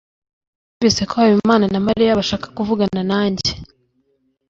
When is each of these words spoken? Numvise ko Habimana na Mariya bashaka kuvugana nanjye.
Numvise 0.71 1.01
ko 1.09 1.13
Habimana 1.21 1.65
na 1.73 1.79
Mariya 1.87 2.17
bashaka 2.19 2.47
kuvugana 2.57 3.01
nanjye. 3.11 3.51